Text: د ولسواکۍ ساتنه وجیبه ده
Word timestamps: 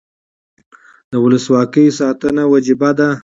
د 1.11 1.13
ولسواکۍ 1.25 1.85
ساتنه 1.99 2.43
وجیبه 2.53 2.89
ده 2.97 3.09